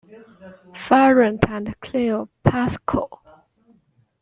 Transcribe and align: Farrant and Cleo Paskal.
Farrant 0.75 1.47
and 1.47 1.79
Cleo 1.79 2.27
Paskal. 2.43 3.19